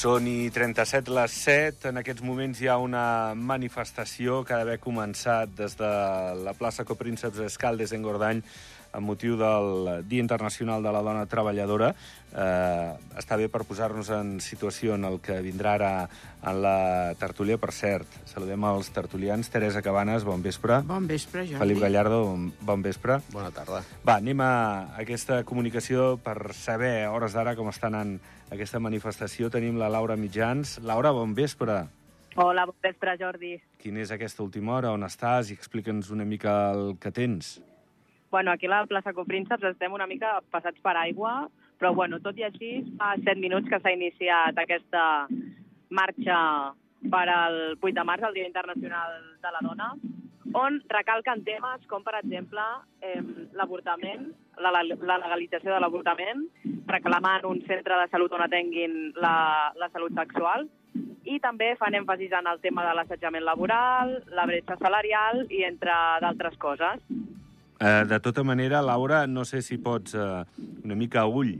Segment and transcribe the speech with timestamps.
[0.00, 1.90] Són i 37 les 7.
[1.90, 5.90] En aquests moments hi ha una manifestació que ha d'haver començat des de
[6.40, 8.40] la plaça Coprínceps Escaldes en Gordany
[8.92, 11.92] amb motiu del Dia Internacional de la Dona Treballadora.
[12.30, 15.92] Eh, està bé per posar-nos en situació en el que vindrà ara
[16.42, 17.58] en la tertúlia.
[17.60, 19.50] Per cert, saludem els tertulians.
[19.50, 20.80] Teresa Cabanes, bon vespre.
[20.86, 21.60] Bon vespre, Jordi.
[21.62, 23.20] Felip Gallardo, bon, bon vespre.
[23.34, 23.84] Bona tarda.
[24.06, 24.52] Va, anem a
[25.00, 28.18] aquesta comunicació per saber, a hores d'ara, com està anant
[28.50, 29.50] aquesta manifestació.
[29.50, 30.78] Tenim la Laura Mitjans.
[30.82, 31.84] Laura, bon vespre.
[32.36, 33.56] Hola, bon vespre, Jordi.
[33.82, 34.92] Quina és aquesta última hora?
[34.94, 35.50] On estàs?
[35.50, 37.58] I explica'ns una mica el que tens.
[38.30, 41.48] Bueno, aquí a la plaça Coprínceps estem una mica passats per aigua,
[41.80, 45.02] però bueno, tot i així, fa set minuts que s'ha iniciat aquesta
[45.90, 46.38] marxa
[47.10, 49.88] per al 8 de març, el Dia Internacional de la Dona,
[50.54, 52.62] on recalquen temes com, per exemple,
[53.02, 53.18] eh,
[53.58, 54.28] l'avortament,
[54.62, 56.44] la, la, la legalització de l'avortament,
[56.86, 60.68] reclamant un centre de salut on atenguin la, la salut sexual,
[61.26, 65.96] i també fan èmfasis en el tema de l'assetjament laboral, la bretxa salarial i entre
[66.22, 67.02] d'altres coses.
[67.80, 70.44] Eh, de tota manera, Laura, no sé si pots, eh,
[70.84, 71.54] una mica a ull,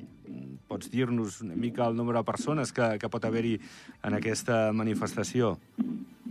[0.68, 3.56] pots dir-nos una mica el número de persones que, que pot haver-hi
[4.04, 5.56] en aquesta manifestació?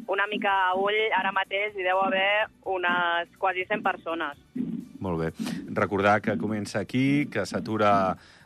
[0.10, 4.38] Una mica a ull, ara mateix hi deu haver unes quasi 100 persones.
[5.02, 5.34] Molt bé.
[5.74, 7.92] Recordar que comença aquí, que s'atura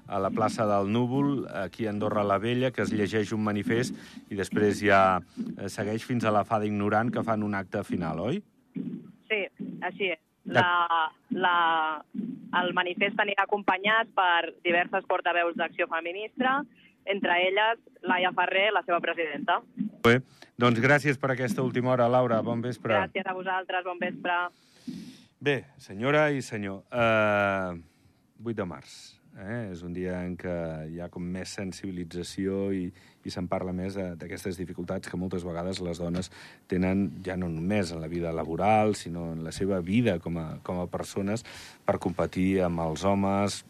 [0.08, 3.96] a la plaça del Núvol, aquí a Andorra la Vella, que es llegeix un manifest
[4.32, 8.24] i després ja eh, segueix fins a la Fada Ignorant, que fan un acte final,
[8.32, 8.44] oi?
[9.28, 9.48] Sí,
[9.84, 10.22] així és.
[10.46, 11.58] La, la,
[12.60, 16.60] el manifest anirà acompanyat per diverses portaveus d'acció feminista,
[17.06, 19.62] entre elles Laia Ferrer, la seva presidenta.
[20.04, 20.20] Bé,
[20.60, 22.42] doncs gràcies per aquesta última hora, Laura.
[22.44, 22.96] Bon vespre.
[22.96, 24.38] Gràcies a vosaltres, bon vespre.
[25.44, 27.82] Bé, senyora i senyor, eh,
[28.44, 29.23] 8 de març.
[29.34, 29.72] Eh?
[29.72, 30.54] És un dia en què
[30.94, 32.84] hi ha com més sensibilització i,
[33.26, 36.30] i se'n parla més d'aquestes dificultats que moltes vegades les dones
[36.70, 40.46] tenen ja no només en la vida laboral, sinó en la seva vida com a,
[40.62, 41.42] com a persones
[41.86, 43.64] per competir amb els homes.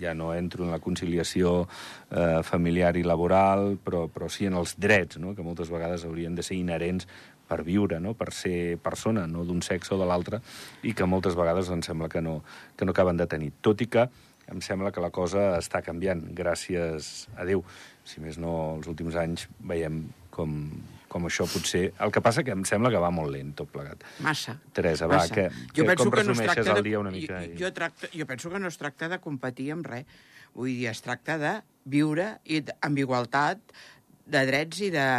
[0.00, 4.72] Ja no entro en la conciliació eh, familiar i laboral, però, però sí en els
[4.80, 5.34] drets, no?
[5.36, 7.06] que moltes vegades haurien de ser inherents
[7.50, 8.14] per viure, no?
[8.14, 10.40] per ser persona, no d'un sexe o de l'altre,
[10.86, 12.40] i que moltes vegades em sembla que no,
[12.78, 13.52] que no acaben de tenir.
[13.60, 14.08] Tot i que
[14.50, 17.64] em sembla que la cosa està canviant, gràcies a Déu.
[18.06, 20.02] Si més no, els últims anys veiem
[20.34, 20.56] com,
[21.10, 21.90] com això potser...
[22.02, 24.04] El que passa que em sembla que va molt lent, tot plegat.
[24.24, 24.56] Massa.
[24.76, 25.36] Teresa, va, Massa.
[25.36, 27.42] que, jo que penso com que no es tracta el dia una mica?
[27.46, 30.20] Jo, jo, tracta, jo penso que no es tracta de competir amb res.
[30.54, 31.56] Vull dir, es tracta de
[31.90, 33.60] viure i amb igualtat
[34.30, 35.10] de drets i de,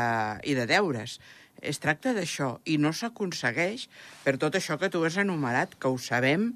[0.47, 1.19] i de deures.
[1.61, 3.85] Es tracta d'això, i no s'aconsegueix
[4.25, 6.51] per tot això que tu has enumerat, que ho sabem,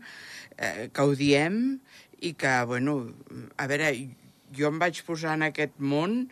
[0.58, 1.78] eh, que ho diem,
[2.22, 3.14] i que, bueno,
[3.58, 4.10] a veure,
[4.56, 6.30] jo em vaig posar en aquest món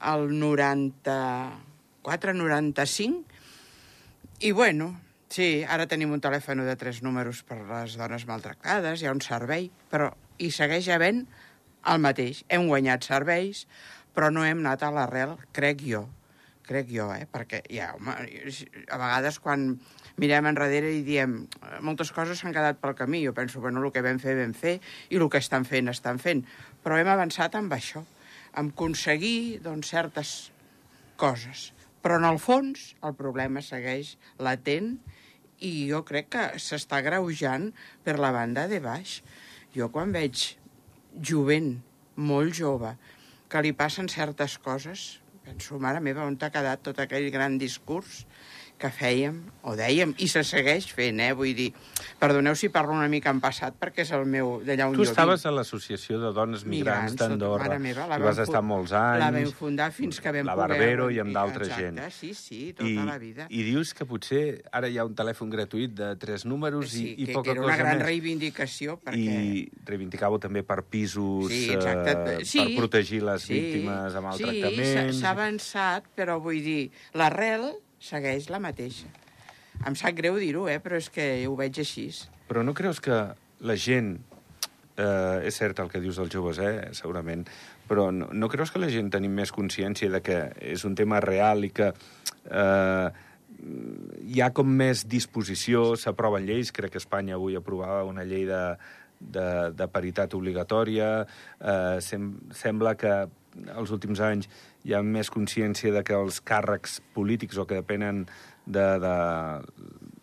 [0.00, 3.24] al 94-95,
[4.46, 5.00] i bueno,
[5.32, 9.24] sí, ara tenim un telèfon de tres números per les dones maltractades, hi ha un
[9.24, 11.26] servei, però hi segueix havent
[11.86, 12.44] el mateix.
[12.52, 13.66] Hem guanyat serveis,
[14.16, 16.08] però no hem anat a l'arrel, crec jo.
[16.66, 17.28] Crec jo, eh?
[17.30, 19.68] Perquè, ja, home, a vegades quan
[20.18, 21.36] mirem enrere i diem
[21.86, 24.78] moltes coses s'han quedat pel camí, jo penso, bueno, el que vam fer, vam fer,
[25.10, 26.42] i el que estan fent, estan fent.
[26.82, 28.02] Però hem avançat amb això,
[28.58, 30.34] amb aconseguir, doncs, certes
[31.20, 31.70] coses.
[32.02, 34.96] Però, en el fons, el problema segueix latent
[35.64, 37.70] i jo crec que s'està greujant
[38.04, 39.20] per la banda de baix.
[39.76, 40.56] Jo quan veig
[41.20, 41.76] jovent,
[42.16, 42.94] molt jove,
[43.48, 45.16] que li passen certes coses,
[45.46, 48.24] penso, mare meva, on t'ha quedat tot aquell gran discurs
[48.76, 51.30] que fèiem, o dèiem, i se segueix fent, eh?
[51.32, 51.70] Vull dir,
[52.20, 55.10] perdoneu si parlo una mica en passat, perquè és el meu, d'allà on Tu jo
[55.10, 55.48] estaves vinc.
[55.48, 57.78] a l'Associació de Dones Migrants Migrants, d'Andorra.
[57.78, 59.22] meva, la vas estar molts anys.
[59.24, 60.68] La vam fundar fins que vam la poder...
[60.76, 62.02] Barbero i amb d'altra gent.
[62.12, 63.46] sí, sí, tota I, la vida.
[63.48, 67.22] I dius que potser ara hi ha un telèfon gratuït de tres números sí, i,
[67.22, 68.06] i que, poca que era una cosa gran més.
[68.06, 69.16] reivindicació, perquè...
[69.16, 72.12] I reivindicàveu també per pisos, Sí, exacte.
[72.42, 75.16] eh, Sí, per protegir les sí, víctimes amb sí, maltractaments.
[75.16, 77.72] s'ha- s'ha avançat, però vull dir, l'arrel
[78.02, 79.08] segueix la mateixa.
[79.86, 82.08] Em sap greu dir-ho, eh, però és que ho veig així.
[82.48, 83.20] Però no creus que
[83.60, 84.16] la gent...
[84.96, 87.42] Eh, és cert el que dius dels joves, eh, segurament,
[87.84, 90.38] però no, no creus que la gent tenim més consciència de que
[90.72, 93.08] és un tema real i que eh,
[94.24, 98.62] hi ha com més disposició, s'aproven lleis, crec que Espanya avui aprovava una llei de,
[99.20, 99.46] de,
[99.76, 101.10] de paritat obligatòria,
[101.60, 103.14] eh, sem sembla que
[103.76, 104.48] els últims anys
[104.84, 108.26] hi ha més consciència de que els càrrecs polítics o que depenen
[108.66, 109.14] de, de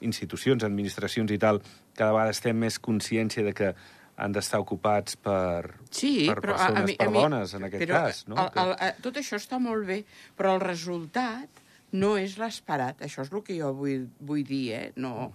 [0.06, 1.62] institucions, administracions i tal,
[1.98, 3.74] cada vegada estem més consciència de que
[4.22, 7.54] han d'estar ocupats per, Sí, per però a- persones, a mi, per a mi, dones,
[7.58, 8.24] en aquest però cas.
[8.30, 8.36] No?
[8.38, 10.04] El, el, el, tot això està molt bé,
[10.38, 11.62] però el resultat
[11.98, 13.02] no és l'esperat.
[13.06, 14.86] Això és el que jo vull, vull dir, eh?
[14.98, 15.32] No,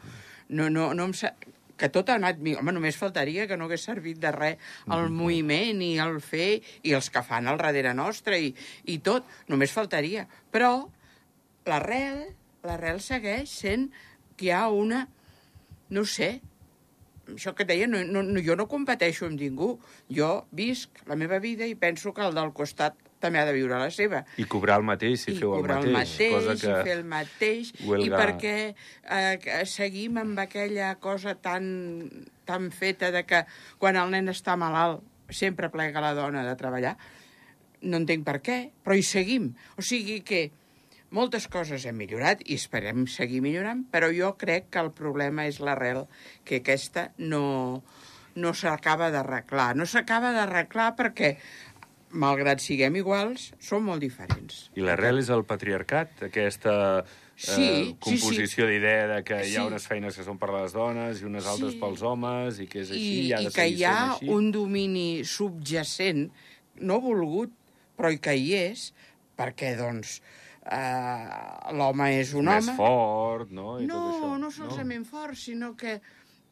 [0.48, 1.14] no, no, no em.
[1.78, 2.40] Que tot ha anat...
[2.58, 6.94] Home, només faltaria que no hagués servit de res el moviment i el fer i
[6.98, 8.52] els que fan al darrere nostre i,
[8.90, 9.28] i tot.
[9.48, 10.26] Només faltaria.
[10.52, 10.72] Però
[11.68, 12.24] l'arrel,
[12.66, 13.88] l'arrel segueix sent
[14.36, 15.06] que hi ha una...
[15.88, 16.34] No sé,
[17.32, 19.74] això que et deia, no, no, no, jo no competeixo amb ningú.
[20.12, 23.78] Jo visc la meva vida i penso que el del costat també ha de viure
[23.80, 24.22] la seva.
[24.38, 25.88] I cobrar el mateix si I feu el cobrar mateix.
[25.88, 26.82] el mateix, cosa i que...
[26.88, 31.68] fer el mateix, huelga- i perquè eh, seguim amb aquella cosa tan,
[32.48, 33.44] tan feta de que
[33.78, 36.94] quan el nen està malalt sempre plega la dona de treballar.
[37.82, 39.52] No entenc per què, però hi seguim.
[39.78, 40.48] O sigui que
[41.14, 45.60] moltes coses hem millorat i esperem seguir millorant, però jo crec que el problema és
[45.60, 46.02] l'arrel,
[46.44, 47.84] que aquesta no,
[48.34, 49.70] no s'acaba d'arreglar.
[49.78, 51.30] No s'acaba d'arreglar perquè,
[52.10, 54.70] malgrat siguem iguals, som molt diferents.
[54.76, 57.04] I l'arrel és el patriarcat, aquesta
[57.38, 59.66] Sí, eh, sí, composició d'idea de que hi ha Sí.
[59.68, 61.78] unes feines que són per les dones i unes altres Sí.
[61.78, 64.12] pels homes i que és així, I, i ha i de que seguir hi ha
[64.14, 64.28] així.
[64.28, 66.30] un domini subjacent,
[66.80, 67.52] no volgut,
[67.96, 68.92] però que hi és,
[69.38, 70.20] perquè, doncs,
[70.66, 72.76] eh, l'home és un Més home...
[72.76, 73.78] fort, no?
[73.80, 74.38] I no, tot això.
[74.38, 76.00] no solament fort, sinó que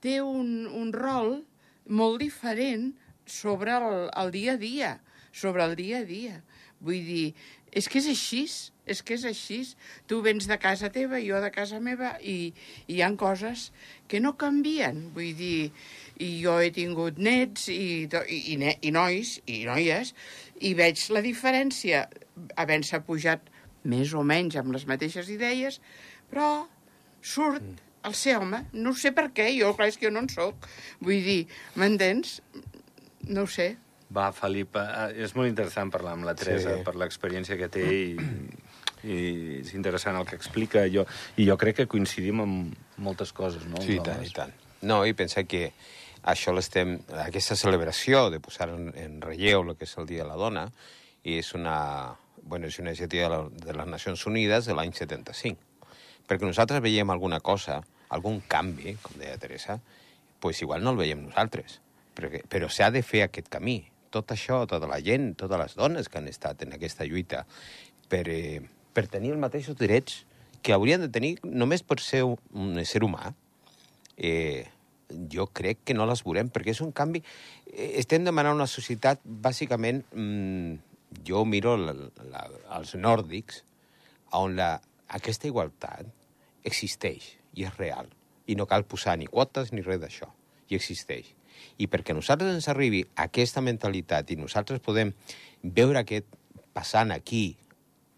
[0.01, 1.45] té un, un rol
[1.89, 2.95] molt diferent
[3.25, 5.01] sobre el, el dia a dia,
[5.37, 6.41] sobre el dia a dia.
[6.81, 7.27] Vull dir,
[7.77, 8.43] és que és així,
[8.89, 9.59] és que és així.
[10.09, 12.53] Tu vens de casa teva, jo de casa meva, i,
[12.87, 13.71] i hi han coses
[14.09, 15.07] que no canvien.
[15.17, 15.71] Vull dir,
[16.25, 20.15] i jo he tingut nets i, i, i, ne, i nois i noies,
[20.65, 22.07] i veig la diferència
[22.57, 23.53] havent-se pujat
[23.87, 25.81] més o menys amb les mateixes idees,
[26.33, 26.67] però
[27.23, 27.65] surt
[28.07, 28.65] el ser home.
[28.73, 30.69] No sé per què, jo, clar, és que jo no en sóc.
[31.03, 31.43] Vull dir,
[31.77, 32.41] m'entens?
[33.27, 33.75] No ho sé.
[34.15, 36.85] Va, Felip, eh, és molt interessant parlar amb la Teresa Sí.
[36.87, 38.17] per l'experiència que té i,
[39.03, 39.17] i
[39.61, 40.85] és interessant el que explica.
[40.93, 41.07] Jo,
[41.37, 42.53] I jo crec que coincidim en
[43.03, 43.81] moltes coses, no?
[43.83, 44.53] Sí, i tant, i tant.
[44.83, 45.73] No, i pensa que
[46.23, 47.01] això l'estem...
[47.25, 50.69] Aquesta celebració de posar en, en relleu el que és el Dia de la Dona
[51.27, 55.59] és una, bueno, és una iniciativa de, la, de les Nacions Unides de l'any 75.
[56.27, 57.81] Perquè nosaltres veiem alguna cosa,
[58.15, 59.81] algun canvi, com deia Teresa,
[60.39, 61.81] pues igual no el veiem nosaltres.
[62.17, 63.81] Perquè, però s'ha de fer aquest camí.
[64.17, 67.45] Tot això, tota la gent, totes les dones que han estat en aquesta lluita
[68.09, 68.63] per, eh,
[68.97, 70.23] per tenir els mateixos drets
[70.65, 73.35] que haurien de tenir només per ser un, ésser humà,
[74.17, 74.65] eh,
[75.31, 77.21] jo crec que no les veurem, perquè és un canvi...
[77.69, 81.95] Eh, estem demanant una societat, bàsicament, mm, jo miro la,
[82.33, 82.47] la,
[82.79, 83.63] els nòrdics,
[84.41, 84.73] on la,
[85.21, 86.09] aquesta igualtat
[86.67, 88.09] existeix i és real.
[88.49, 90.33] I no cal posar ni quotes ni res d'això.
[90.71, 91.36] I existeix.
[91.79, 95.13] I perquè a nosaltres ens arribi aquesta mentalitat i nosaltres podem
[95.63, 96.27] veure aquest
[96.77, 97.57] passant aquí,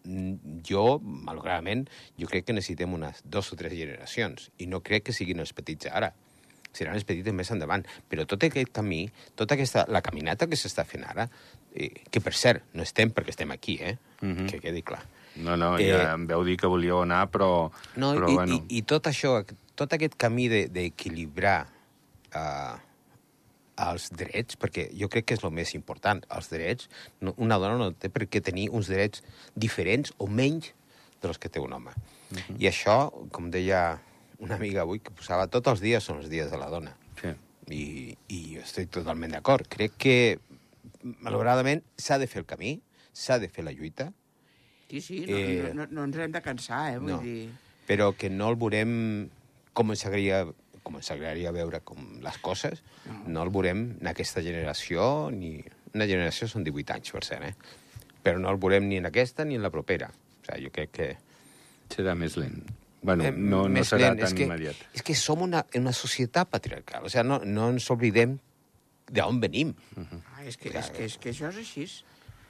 [0.05, 1.88] mm, jo, malauradament,
[2.19, 4.51] jo crec que necessitem unes dos o tres generacions.
[4.58, 6.13] I no crec que siguin els petits ara.
[6.72, 7.84] Seran els petits més endavant.
[8.10, 11.29] Però tot aquest camí, tota aquesta, la caminata que s'està fent ara,
[11.74, 13.96] eh, que per cert, no estem perquè estem aquí, eh?
[14.20, 14.46] Mhm.
[14.51, 15.01] Que quedi clar.
[15.36, 17.70] No, no, Eh, ja em veu dir que volíeu anar, però...
[17.96, 18.55] No, però i, bueno.
[18.69, 21.69] i, i tot això, tot aquest camí de- d'equilibrar
[22.34, 22.77] uh,
[23.85, 26.89] els drets, perquè jo crec que és el més important, els drets,
[27.20, 29.23] no, una dona no té per què tenir uns drets
[29.55, 30.73] diferents o menys
[31.23, 31.94] dels que té un home.
[32.31, 32.56] Uh -huh.
[32.58, 34.01] I això, com deia
[34.39, 36.97] una amiga avui, que posava tots els dies són els dies de la dona.
[37.20, 37.35] Sí.
[37.70, 39.67] I, i jo estic totalment d'acord.
[39.69, 40.39] Crec que,
[41.03, 42.81] malauradament, s'ha de fer el camí,
[43.13, 44.13] s'ha de fer la lluita,
[44.89, 46.99] Sí, sí, no, Eh, no, no, no ens hem de cansar, eh?
[46.99, 47.19] Vull no.
[47.20, 47.51] dir...
[47.89, 48.91] però que no el veurem
[49.73, 50.43] com ens agradaria,
[50.82, 53.19] com ens agradaria veure com les coses, no.
[53.27, 55.58] no el veurem en aquesta generació, ni...
[55.97, 57.55] Una generació són 18 anys, per cert, eh?
[58.23, 60.11] Però no el veurem ni en aquesta ni en la propera.
[60.13, 61.06] O sigui, jo crec que...
[61.94, 62.58] Serà més lent.
[63.01, 64.20] Bueno, Eh, no, no serà lent.
[64.20, 64.82] tan és que, immediat.
[64.93, 67.06] És que som una, una societat patriarcal.
[67.06, 68.37] O sigui, no, no ens oblidem
[69.08, 69.73] d'on venim.
[69.97, 71.87] Ah, és, que, és, que, és que això és així.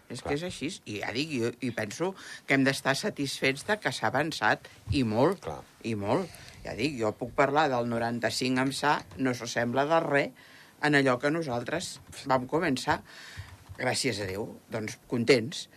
[0.08, 0.70] És que és així.
[0.88, 2.14] I ja dic, jo, i penso
[2.46, 5.60] que hem d'estar satisfets de que s'ha avançat, i molt, Clar.
[5.84, 6.32] i molt.
[6.64, 11.18] Ja dic, jo puc parlar del 95 amb sa, no s'assembla de res en allò
[11.20, 11.98] que nosaltres
[12.30, 13.00] vam començar.
[13.78, 15.68] Gràcies a Déu, doncs contents.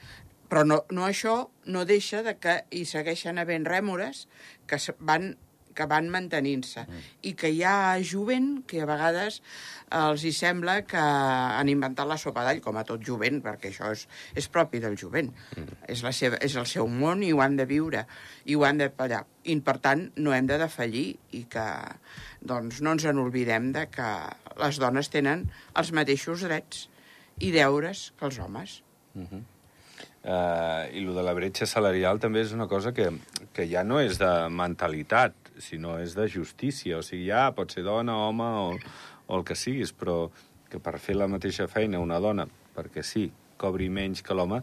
[0.51, 1.35] Però no, no això
[1.71, 4.25] no deixa de que hi segueixen havent rèmores
[4.67, 5.35] que van,
[5.81, 6.85] que van mantenint-se.
[6.85, 7.05] Mm.
[7.29, 9.41] I que hi ha jovent que a vegades
[9.97, 13.91] els hi sembla que han inventat la sopa d'all, com a tot jovent, perquè això
[13.95, 14.05] és,
[14.37, 15.31] és propi del jovent.
[15.57, 15.81] Mm.
[15.91, 18.05] És, la seva, és el seu món i ho han de viure,
[18.45, 19.23] i ho han de pallar.
[19.43, 21.07] I, per tant, no hem de defallir
[21.37, 21.65] i que
[22.45, 24.11] doncs, no ens en oblidem de que
[24.61, 25.47] les dones tenen
[25.77, 26.87] els mateixos drets
[27.41, 28.81] i deures que els homes.
[29.15, 29.43] Uh -huh.
[30.21, 33.07] Uh, I el de la bretxa salarial també és una cosa que,
[33.57, 35.33] que ja no és de mentalitat,
[35.63, 36.99] sinó és de justícia.
[36.99, 38.71] O sigui, ja pot ser dona, home o,
[39.27, 40.25] o el que siguis, però
[40.71, 43.29] que per fer la mateixa feina una dona, perquè sí,
[43.61, 44.61] cobri menys que l'home,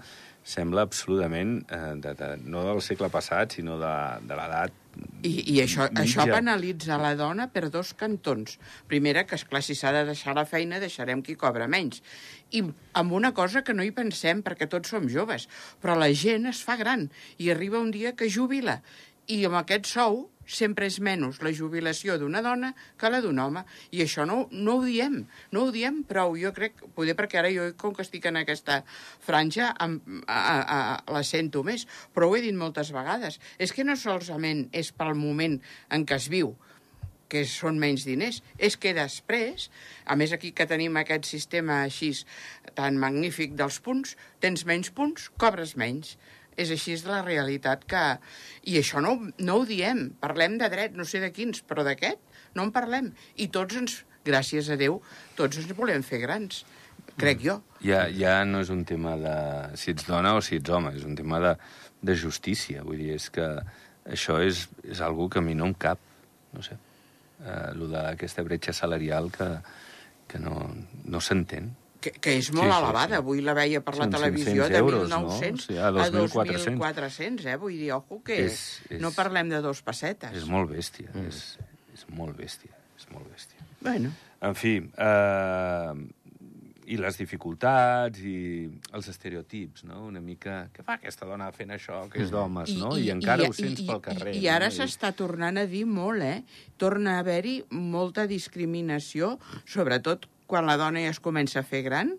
[0.49, 3.95] sembla absolutament, eh, de, de, no del segle passat, sinó de,
[4.27, 4.85] de l'edat
[5.23, 6.03] i, i això, mitja.
[6.05, 8.57] això penalitza la dona per dos cantons.
[8.91, 12.01] Primera, que, esclar, si s'ha de deixar la feina, deixarem qui cobra menys.
[12.55, 12.63] I
[12.99, 15.49] amb una cosa que no hi pensem, perquè tots som joves,
[15.83, 18.79] però la gent es fa gran i arriba un dia que jubila.
[19.29, 23.65] I amb aquest sou sempre és menys la jubilació d'una dona que la d'un home.
[23.93, 25.21] I això no, no ho diem,
[25.53, 26.37] no ho diem prou.
[26.41, 28.81] Jo crec, poder perquè ara jo, com que estic en aquesta
[29.25, 30.79] franja, am, a, a, a,
[31.13, 33.39] la sento més, però ho he dit moltes vegades.
[33.61, 35.61] És que no solament és pel moment
[35.93, 36.55] en què es viu,
[37.29, 39.69] que són menys diners, és que després,
[40.09, 42.15] a més aquí que tenim aquest sistema així
[42.79, 46.17] tan magnífic dels punts, tens menys punts, cobres menys
[46.59, 48.05] és així és la realitat que...
[48.69, 52.21] I això no, no ho diem, parlem de dret, no sé de quins, però d'aquest
[52.59, 53.13] no en parlem.
[53.41, 54.99] I tots ens, gràcies a Déu,
[55.39, 56.65] tots ens volem fer grans,
[57.19, 57.59] crec jo.
[57.85, 59.37] Ja, ja no és un tema de
[59.79, 61.55] si ets dona o si ets home, és un tema de,
[62.03, 62.85] de justícia.
[62.87, 63.49] Vull dir, és que
[64.09, 66.03] això és, és algo que a mi no em cap,
[66.55, 66.79] no sé,
[67.45, 69.53] eh, lo d'aquesta bretxa salarial que,
[70.29, 70.67] que no,
[71.05, 71.71] no s'entén
[72.01, 73.07] que, que és molt sí, sí, elevada.
[73.11, 73.19] Sí.
[73.23, 75.63] Avui la veia per la televisió de 1.900 no?
[75.65, 77.57] sí, a 2.400, eh?
[77.61, 80.37] Vull dir, ojo, que és, és, no parlem de dos pessetes.
[80.39, 81.33] És molt bèstia, mm.
[81.33, 83.67] és, és molt bèstia, és molt bèstia.
[83.83, 84.13] Bueno.
[84.45, 86.07] En fi, eh,
[86.89, 88.39] i les dificultats i
[88.97, 90.07] els estereotips, no?
[90.09, 90.63] Una mica...
[90.73, 92.35] Què fa aquesta dona fent això, que és mm.
[92.37, 92.95] d'homes, no?
[92.97, 94.35] I, I, I encara i, ho sents i, pel carrer.
[94.39, 94.77] I, i ara no?
[94.79, 96.71] s'està tornant a dir molt, eh?
[96.81, 99.37] Torna a haver-hi molta discriminació,
[99.69, 102.15] sobretot quan la dona ja es comença a fer gran,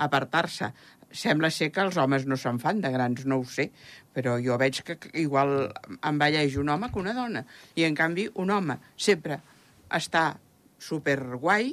[0.00, 0.72] apartar-se.
[1.14, 3.68] Sembla ser que els homes no se'n fan de grans, no ho sé,
[4.16, 5.68] però jo veig que igual
[6.02, 7.44] envelleix un home que una dona.
[7.76, 9.38] I, en canvi, un home sempre
[9.94, 10.32] està
[10.82, 11.70] superguai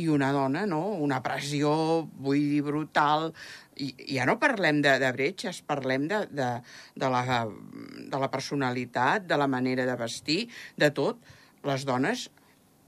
[0.00, 0.80] i una dona, no?
[1.02, 1.70] Una pressió,
[2.22, 3.30] vull dir, brutal.
[3.80, 6.50] I ja no parlem de, de bretxes, parlem de, de,
[6.94, 7.44] de, la,
[8.10, 10.44] de la personalitat, de la manera de vestir,
[10.78, 11.22] de tot.
[11.66, 12.28] Les dones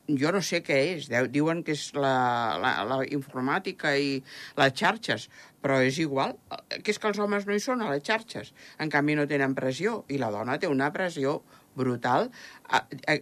[0.09, 4.18] jo no sé què és, diuen que és la, la, la informàtica i
[4.59, 5.28] les xarxes,
[5.62, 6.37] però és igual,
[6.82, 9.54] que és que els homes no hi són a les xarxes, en canvi no tenen
[9.54, 11.40] pressió, i la dona té una pressió
[11.75, 12.30] brutal.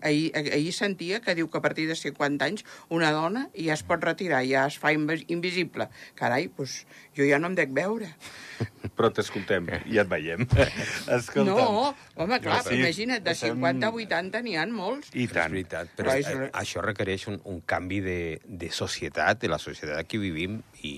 [0.02, 3.84] Ahir, ahir sentia que diu que a partir de 50 anys una dona ja es
[3.86, 5.90] pot retirar, ja es fa invisible.
[6.18, 6.84] Carai, doncs
[7.16, 8.10] jo ja no em dec veure.
[8.96, 10.44] Però t'escoltem i et veiem.
[11.16, 11.50] Escolta'm.
[11.50, 15.10] No, home, clar, sí, imagina't, de 50 a 80 n'hi ha molts.
[15.14, 15.48] I tant.
[15.48, 16.30] És veritat, però, però és...
[16.30, 20.94] Eh, això requereix un, un canvi de, de societat, de la societat que vivim, i,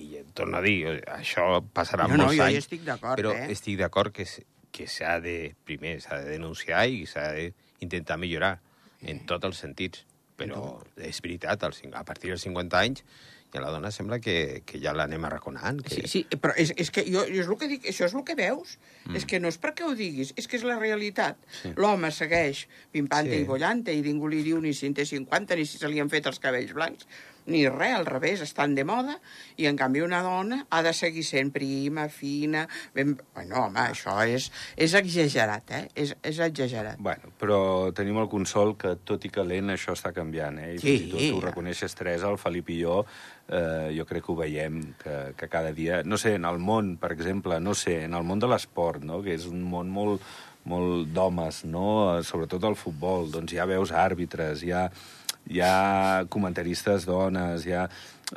[0.00, 2.60] i torno a dir, això passarà no, molts no, anys.
[2.60, 3.50] Jo estic d'acord, però eh?
[3.54, 4.28] estic d'acord que
[4.70, 8.54] que s'ha de, primer, s'ha de denunciar i s'ha d'intentar millorar
[9.02, 10.06] en tots els sentits.
[10.40, 13.02] Però és veritat, a partir dels 50 anys
[13.54, 15.80] i a la dona sembla que, que ja l'anem arraconant.
[15.86, 15.96] Que...
[15.96, 18.24] Sí, sí, però és, és que jo, jo és el que dic, això és el
[18.26, 18.76] que veus.
[19.06, 19.18] Mm.
[19.18, 21.40] És que no és perquè ho diguis, és que és la realitat.
[21.60, 21.74] Sí.
[21.80, 23.42] L'home segueix pimpant sí.
[23.42, 26.02] i bollante i ningú li diu ni si en té 50 ni si se li
[26.02, 27.08] han fet els cabells blancs
[27.46, 29.16] ni res, al revés, estan de moda,
[29.56, 32.66] i en canvi una dona ha de seguir sent prima, fina...
[32.94, 33.16] Ben...
[33.34, 35.82] Bueno, home, això és, és exagerat, eh?
[35.94, 37.00] És, és exagerat.
[37.00, 37.60] Bueno, però
[37.96, 40.74] tenim el consol que, tot i que lent, això està canviant, eh?
[40.76, 40.96] I sí.
[41.12, 43.00] tu, tu reconeixes, Teresa, el Felip i jo,
[43.48, 46.02] eh, jo crec que ho veiem, que, que cada dia...
[46.04, 49.22] No sé, en el món, per exemple, no sé, en el món de l'esport, no?,
[49.24, 50.24] que és un món molt,
[50.70, 51.86] molt d'homes, no?,
[52.26, 54.88] sobretot el futbol, doncs ja veus àrbitres, ja
[55.48, 57.88] hi ha comentaristes dones, hi ha...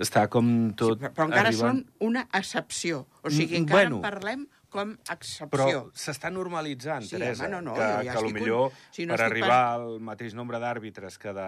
[0.02, 0.98] Està com tot...
[0.98, 1.84] Sí, però encara arribant...
[1.84, 3.04] són una excepció.
[3.22, 5.50] O sigui, mm, encara bueno, en parlem com excepció.
[5.54, 9.28] Però s'està normalitzant, sí, Teresa, home, no, no, que, ja que millor si no per
[9.28, 9.76] arribar pas...
[9.78, 11.48] al mateix nombre d'àrbitres que de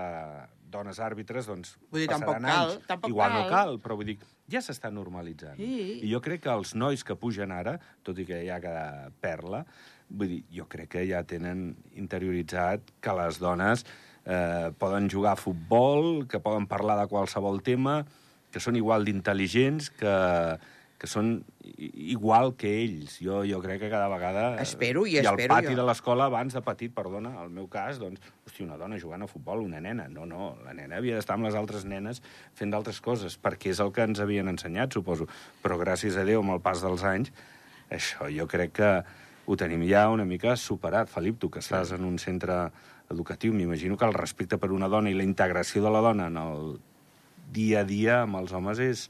[0.76, 2.88] dones àrbitres, doncs vull dir, tampoc cal, anys.
[2.90, 3.42] Tampoc Igual cal.
[3.42, 4.18] no cal, però vull dir,
[4.52, 5.58] ja s'està normalitzant.
[5.58, 6.00] Sí.
[6.06, 9.10] I jo crec que els nois que pugen ara, tot i que hi ha cada
[9.24, 9.64] perla,
[10.10, 13.86] vull dir, jo crec que ja tenen interioritzat que les dones
[14.26, 18.04] eh, poden jugar a futbol, que poden parlar de qualsevol tema,
[18.52, 20.16] que són igual d'intel·ligents, que,
[20.98, 21.44] que són
[21.76, 23.18] igual que ells.
[23.20, 24.46] Jo, jo crec que cada vegada...
[24.56, 25.80] eh, Espero i I al espero pati jo.
[25.82, 29.28] de l'escola, abans de petit, perdona, al meu cas, doncs, hosti, una dona jugant a
[29.28, 30.08] futbol, una nena.
[30.08, 32.24] No, no, la nena havia d'estar amb les altres nenes
[32.56, 35.28] fent d'altres coses, perquè és el que ens havien ensenyat, suposo.
[35.62, 37.36] Però gràcies a Déu, amb el pas dels anys,
[37.92, 38.92] això jo crec que
[39.46, 41.10] ho tenim ja una mica superat.
[41.10, 42.72] Felip, tu que estàs en un centre
[43.12, 46.38] educatiu, m'imagino que el respecte per una dona i la integració de la dona en
[46.42, 46.80] el
[47.54, 49.10] dia a dia amb els homes és,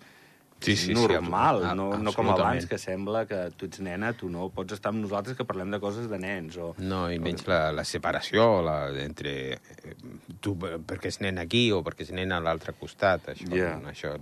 [0.66, 4.14] Sí, sí, sí, normal, absolut- no, no com abans, que sembla que tu ets nena,
[4.16, 6.56] tu no pots estar amb nosaltres que parlem de coses de nens.
[6.58, 6.70] O...
[6.80, 9.96] No, i menys la, la separació la, entre eh,
[10.42, 13.28] tu perquè és nen aquí o perquè és nen a l'altre costat.
[13.36, 13.76] Això, Ja.
[13.92, 14.16] això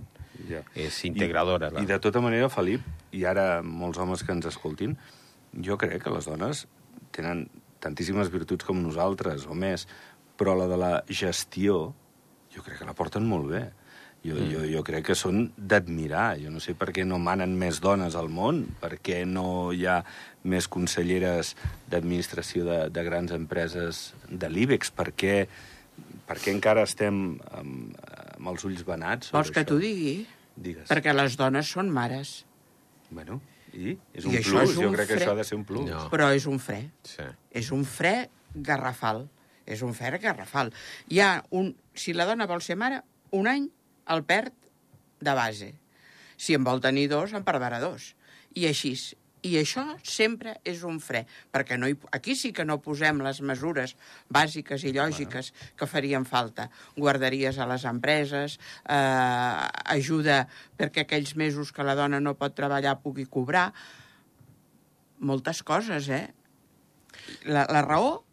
[0.50, 0.60] Ja.
[0.74, 1.70] és integradora.
[1.78, 2.82] I, I de tota manera, Felip,
[3.14, 4.98] i ara molts homes que ens escoltin,
[5.62, 6.64] jo crec que les dones
[7.14, 7.46] tenen
[7.84, 9.86] tantíssimes virtuts com nosaltres, o més,
[10.38, 11.92] però la de la gestió,
[12.54, 13.64] jo crec que la porten molt bé.
[14.24, 14.46] Jo, mm.
[14.48, 16.38] jo, jo crec que són d'admirar.
[16.40, 19.84] Jo no sé per què no manen més dones al món, per què no hi
[19.84, 19.98] ha
[20.48, 21.52] més conselleres
[21.92, 25.36] d'administració de, de grans empreses de l'IBEX, per què,
[26.24, 28.00] per què encara estem amb,
[28.38, 30.16] amb els ulls venats Vols que t'ho digui?
[30.56, 30.88] Digues.
[30.88, 32.38] Perquè les dones són mares,
[33.10, 33.40] Bueno,
[33.74, 33.94] i?
[34.14, 35.56] És I un això plus, és jo un crec que fre- això ha de ser
[35.58, 35.88] un plus.
[35.90, 36.04] No.
[36.12, 36.80] però és un fre.
[37.02, 37.26] Sí.
[37.50, 39.26] És un fre garrafal.
[39.66, 40.72] És un fre garrafal.
[41.08, 41.74] Hi ha un...
[41.94, 43.02] Si la dona vol ser mare,
[43.32, 43.68] un any
[44.12, 44.52] el perd
[45.24, 45.72] de base.
[46.36, 48.14] Si en vol tenir dos, en perdrà dos.
[48.54, 48.94] I així.
[49.44, 53.42] I això sempre és un fre, perquè no hi, aquí sí que no posem les
[53.44, 53.92] mesures
[54.32, 56.70] bàsiques i lògiques que farien falta.
[56.96, 58.56] Guarderies a les empreses,
[58.88, 60.46] eh, ajuda
[60.78, 63.70] perquè aquells mesos que la dona no pot treballar pugui cobrar,
[65.20, 66.26] moltes coses, eh?
[67.44, 68.24] La, la raó,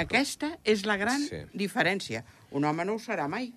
[0.00, 1.44] aquesta és la gran sí.
[1.52, 2.24] diferència.
[2.56, 3.50] Un home no ho serà mai.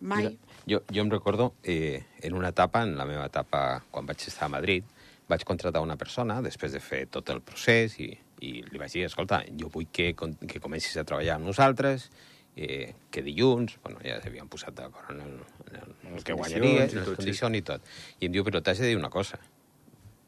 [0.00, 0.24] Mai.
[0.24, 4.24] Mira, jo, jo em recordo, eh, en una etapa, en la meva etapa, quan vaig
[4.26, 4.84] estar a Madrid,
[5.30, 8.10] vaig contractar una persona, després de fer tot el procés, i,
[8.42, 12.08] i li vaig dir, escolta, jo vull que, que comencis a treballar amb nosaltres,
[12.56, 15.36] eh, que dilluns, bueno, ja s'havien posat d'acord en el,
[15.68, 17.14] en el, en el que i en les sí.
[17.16, 17.86] condicions i tot.
[18.20, 19.38] I em diu, però t'has de dir una cosa.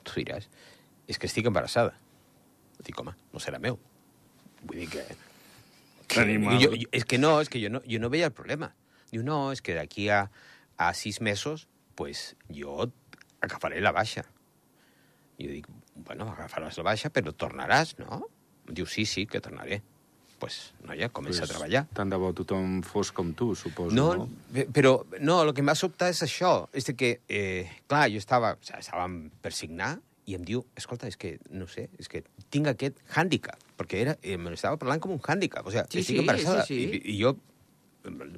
[0.06, 0.48] Tu diràs,
[1.10, 1.96] és que estic embarassada.
[2.82, 3.78] Dic, home, no serà meu.
[4.62, 5.04] Vull dir que...
[6.12, 8.72] que jo, jo, és que no, és que jo no, jo no veia el problema.
[9.12, 10.24] Diu, no, és que d'aquí a,
[10.80, 11.66] a sis mesos,
[11.98, 12.90] pues, jo
[13.42, 14.24] agafaré la baixa.
[15.38, 15.66] I jo dic,
[16.06, 18.22] bueno, agafaràs la baixa, però tornaràs, no?
[18.68, 19.82] Em diu, sí, sí, que tornaré.
[20.42, 21.84] pues, noia, comença a treballar.
[21.94, 23.94] Tant de bo tothom fos com tu, suposo.
[23.94, 24.24] No, no?
[24.52, 26.66] pe- però no, el que m'ha sobtat és això.
[26.74, 31.06] És que, eh, clar, jo estava, o sigui, estàvem per signar i em diu, escolta,
[31.06, 34.98] és que, no sé, és que tinc aquest hàndicap, perquè era, eh, me l'estava parlant
[35.00, 36.64] com un hàndicap, o sigui, Sí, estic sí, embarassada.
[36.66, 37.00] sí, sí.
[37.04, 37.36] I, I jo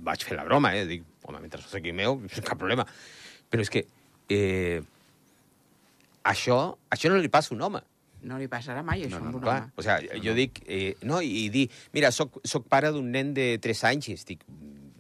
[0.05, 2.85] vaig fer la broma, eh, dic, home, mentre no sigui meu, cap problema.
[3.49, 3.87] Però és que
[4.29, 4.83] eh,
[6.25, 6.59] això,
[6.91, 7.83] això no li passa a un home.
[8.25, 9.73] No li passarà mai, això, No, no, amb un Clar, home.
[9.77, 13.35] o sigui, jo dic, eh, no, i, i dir, mira, soc, soc pare d'un nen
[13.37, 14.47] de 3 anys i estic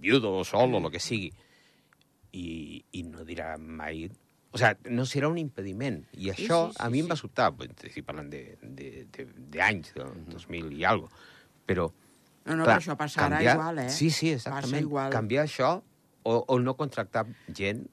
[0.04, 1.30] viudo o sol o el que sigui.
[2.34, 4.08] I, I no dirà mai...
[4.54, 6.02] O sigui, no serà un impediment.
[6.20, 7.10] I això sí, sí, a mi em sí.
[7.14, 11.08] va sobtar, pues, estic parlant d'anys, de, de, de anys, del 2000 i algo.
[11.66, 11.88] Però,
[12.44, 13.88] No, no, clar, però això passarà canviar- igual, eh?
[13.88, 14.82] Sí, sí, exactament.
[14.84, 15.08] igual.
[15.14, 15.78] Canviar això
[16.28, 17.24] o, o no contractar
[17.56, 17.86] gent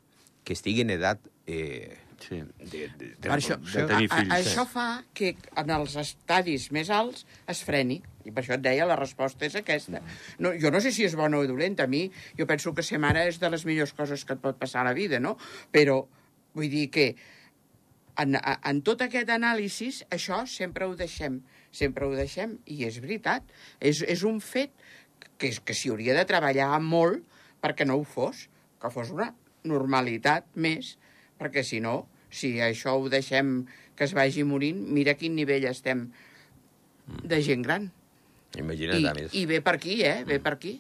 [0.44, 2.38] que estigui en edat eh, Sí.
[2.60, 4.86] de, de, de, Per això, de tenir a, a, fills, això fa
[5.18, 8.00] que en els estadis més alts es freni.
[8.26, 10.02] I per això et deia, la resposta és aquesta.
[10.40, 11.88] No, jo no sé si és bona o dolenta.
[11.90, 12.04] A mi,
[12.38, 14.90] jo penso que ser mare és de les millors coses que et pot passar a
[14.92, 15.36] la vida, no?
[15.74, 16.04] Però,
[16.54, 17.08] vull dir que
[18.22, 21.42] en, a- en tot aquest anàlisi, això sempre ho deixem.
[21.72, 23.44] Sempre ho deixem, i és veritat.
[23.80, 24.74] És, és un fet
[25.40, 27.24] que, que s'hi hauria de treballar molt
[27.64, 28.48] perquè no ho fos,
[28.82, 29.32] que fos una
[29.66, 30.96] normalitat més,
[31.42, 33.66] perquè si no, si això ho deixem
[33.96, 36.08] que es vagi morint, mira quin nivell estem
[37.24, 37.90] de gent gran.
[38.58, 39.34] Imagina't, I, a més.
[39.38, 40.24] I ve per aquí, eh?
[40.28, 40.74] Ve per aquí.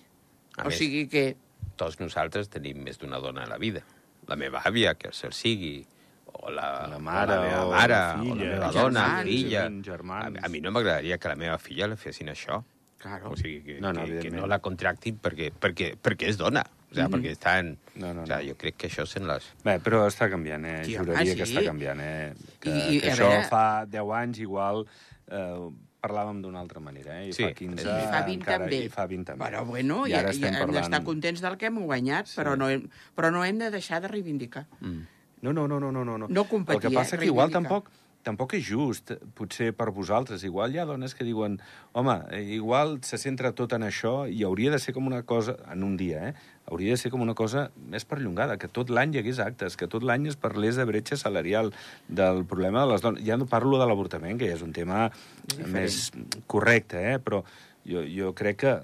[0.58, 1.36] A o més- sigui que...
[1.80, 3.82] tots nosaltres tenim més d'una dona a la vida.
[4.28, 5.86] La meva àvia, que el sigui,
[6.32, 8.76] o la, La mare, o la meva o mare, la o filla, la meva germans,
[8.76, 9.64] dona, filla.
[9.84, 10.38] germans.
[10.42, 12.62] A, a mi no m'agradaria que la meva filla li fessin això.
[13.02, 13.32] Claro.
[13.34, 16.64] O sigui, que, No, no, que, que no la contractin perquè, perquè, perquè és dona.
[16.92, 17.70] O sigui, perquè està en...
[17.96, 18.50] No, no, o sigui, no.
[18.52, 19.46] jo crec que això són les...
[19.64, 20.82] Bé, però està canviant, eh?
[20.84, 21.54] Sí, Juraria que sí.
[21.56, 22.34] està canviant, eh?
[22.60, 24.84] Que, I- i, que això veure- fa 10 anys igual
[25.32, 25.70] eh,
[26.04, 27.30] parlàvem d'una altra manera, eh?
[27.30, 28.82] I Sí, fa 15 i fa 20 encara, també.
[28.84, 29.46] I fa 20 també.
[29.46, 31.06] Però bueno, I ara i, estem hem d'estar parlant...
[31.14, 32.40] contents del que hem guanyat, Sí.
[32.42, 32.84] però, no hem,
[33.16, 34.66] però no hem de deixar de reivindicar.
[34.82, 36.28] No, no, no, no, no, no.
[36.28, 37.20] No competir, El que passa eh?
[37.20, 37.88] que igual tampoc
[38.24, 40.44] tampoc és just, potser per vosaltres.
[40.48, 41.60] Igual hi ha dones que diuen,
[41.98, 42.18] home,
[42.56, 45.98] igual se centra tot en això i hauria de ser com una cosa, en un
[46.00, 46.34] dia, eh?
[46.72, 49.90] hauria de ser com una cosa més perllongada, que tot l'any hi hagués actes, que
[49.92, 51.74] tot l'any es parlés de bretxa salarial,
[52.08, 53.26] del problema de les dones.
[53.28, 55.10] Ja no parlo de l'avortament, que ja és un tema
[55.44, 55.74] Diferent.
[55.76, 57.18] més correcte, eh?
[57.20, 57.44] però
[57.88, 58.76] jo, jo crec que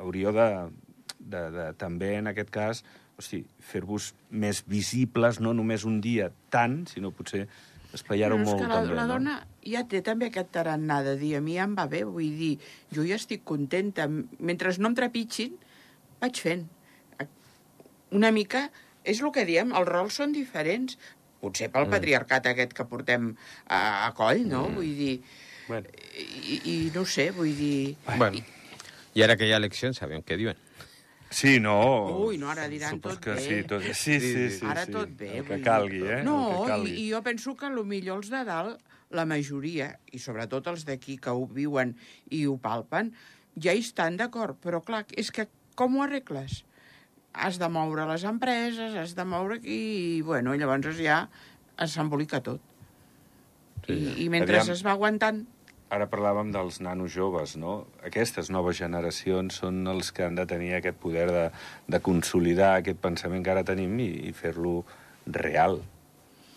[0.00, 0.48] hauríeu de,
[1.20, 2.84] de, de, també, en aquest cas,
[3.20, 7.46] o sigui, fer-vos més visibles, no només un dia tant, sinó potser
[7.96, 9.14] espaiar-ho Però és molt que la, també, la no?
[9.14, 12.36] dona ja té també aquest tarannà de dir a mi ja em va bé, vull
[12.38, 12.52] dir,
[12.94, 14.06] jo ja estic contenta.
[14.10, 15.56] Mentre no em trepitgin,
[16.22, 16.66] vaig fent.
[18.16, 18.66] Una mica,
[19.06, 20.98] és el que diem, els rols són diferents.
[21.40, 21.94] Potser pel mm.
[21.94, 23.30] patriarcat aquest que portem
[23.66, 24.66] a, a coll, no?
[24.68, 24.80] Mm.
[24.80, 25.14] Vull dir...
[25.70, 25.92] Bueno.
[26.18, 27.94] I, I no sé, vull dir...
[28.10, 28.42] Bueno,
[29.14, 30.58] i ara que hi ha eleccions, sabem què diuen.
[31.30, 31.76] Sí, no...
[32.26, 33.42] Ui, no, ara diran Supos tot que bé.
[33.44, 33.84] Sí, tot...
[33.94, 34.94] sí, sí, sí, Ara sí.
[34.96, 35.30] tot bé.
[35.38, 36.22] El que calgui, eh?
[36.26, 36.90] No, calgui.
[36.90, 38.80] i, i jo penso que millor els de dalt,
[39.14, 41.94] la majoria, i sobretot els d'aquí que ho viuen
[42.34, 43.12] i ho palpen,
[43.54, 44.58] ja hi estan d'acord.
[44.58, 45.46] Però, clar, és que
[45.78, 46.64] com ho arregles?
[47.30, 49.78] Has de moure les empreses, has de moure aquí,
[50.18, 51.28] i, bueno, llavors ja
[51.86, 52.58] s'embolica tot.
[53.86, 54.74] Sí, I, I mentre Aviam.
[54.74, 55.44] es va aguantant...
[55.90, 57.80] Ara parlàvem dels nanos joves, no?
[58.06, 61.46] Aquestes noves generacions són els que han de tenir aquest poder de,
[61.90, 64.84] de consolidar aquest pensament que ara tenim i, i fer-lo
[65.26, 65.80] real,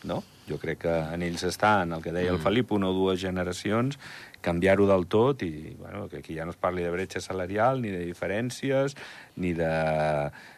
[0.06, 0.22] no?
[0.46, 3.22] Jo crec que en ells està, en el que deia el Felip, una o dues
[3.24, 3.98] generacions,
[4.44, 7.90] canviar-ho del tot i bueno, que aquí ja no es parli de bretxa salarial, ni
[7.96, 8.94] de diferències,
[9.40, 9.74] ni de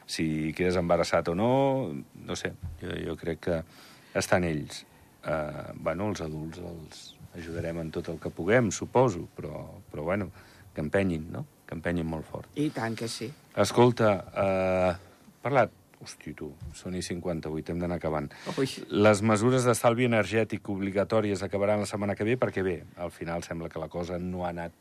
[0.09, 1.51] si quedes embarassat o no,
[2.27, 3.61] no sé, jo, jo crec que
[4.17, 4.83] estan ells.
[5.25, 10.30] Uh, bueno, els adults els ajudarem en tot el que puguem, suposo, però, però bueno,
[10.74, 11.45] que empenyin, no?
[11.65, 12.52] Que empenyin molt fort.
[12.60, 13.32] I tant que sí.
[13.56, 14.93] Escolta, uh,
[15.45, 15.82] parlat...
[16.06, 18.28] Hosti, tu, són i 58, hem d'anar acabant.
[18.60, 18.67] Ui.
[18.91, 23.71] Les mesures d'estalvi energètic obligatòries acabaran la setmana que ve perquè, bé, al final sembla
[23.71, 24.76] que la cosa no ha anat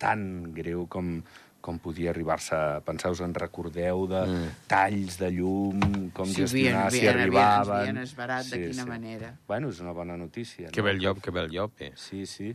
[0.00, 0.24] tan
[0.56, 1.18] greu com,
[1.60, 3.10] com podia arribar-se a pensar.
[3.12, 4.50] Us en recordeu de mm.
[4.70, 7.78] talls de llum, com Sí, gestionar, havien- si havien- havien- arribaven...
[7.80, 9.32] havien esbarat de quina manera.
[9.48, 10.70] Bueno, és una bona notícia.
[10.70, 10.84] Que no?
[10.86, 11.92] ve el llop, que ve el llop, eh?
[11.96, 12.54] Sí, sí.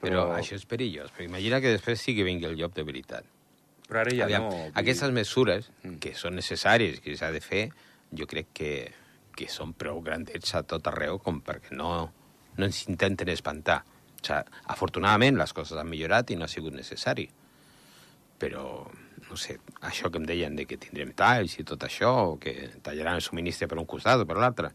[0.00, 2.84] Però, però això és perillós, perquè imagina que després sí que vingui el llop de
[2.86, 3.24] veritat.
[3.88, 4.64] Però ara ja Aviam, no...
[4.78, 5.98] aquestes mesures, Mm.
[5.98, 7.64] que són necessàries, que s'ha de fer,
[8.14, 8.72] jo crec que,
[9.36, 12.12] que són prou grandets a tot arreu com perquè no,
[12.56, 13.82] no ens intenten espantar.
[14.18, 17.28] O sigui, afortunadament les coses han millorat i no ha sigut necessari.
[18.38, 18.64] Però,
[19.28, 22.54] no sé, això que em deien de que tindrem talls i tot això, o que
[22.86, 24.70] tallaran el subministre per un costat o per l'altre,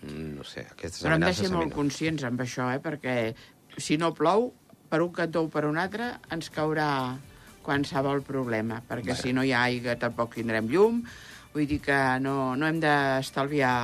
[0.00, 1.76] mm, no sé, aquestes Però hem de ser molt no.
[1.78, 2.82] conscients amb això, eh?
[2.84, 3.16] perquè
[3.78, 4.52] si no plou,
[4.90, 6.88] per un cantó o per un altre, ens caurà
[7.64, 11.00] qualsevol problema, perquè si no hi ha aigua tampoc tindrem llum,
[11.54, 13.74] vull dir que no, no hem d'estalviar...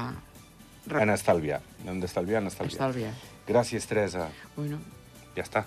[1.01, 1.61] En estalviar.
[1.85, 2.77] No hem d'estalviar, en estalviar.
[2.77, 3.13] Estalviar.
[3.49, 4.29] Gràcies, Teresa.
[4.57, 4.79] Bueno,
[5.41, 5.65] Ja està.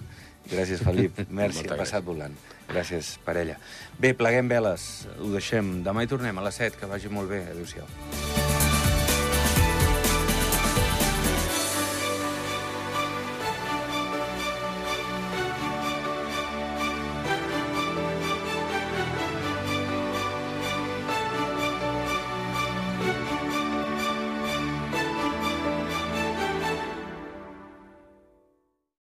[0.52, 1.24] Gràcies, Felip.
[1.40, 2.36] Merci, ha passat volant.
[2.70, 3.58] Gràcies, parella.
[4.00, 5.08] Bé, pleguem veles.
[5.18, 5.80] Ho deixem.
[5.88, 6.80] Demà hi tornem a les 7.
[6.80, 7.44] Que vagi molt bé.
[7.56, 8.33] Adéu-siau.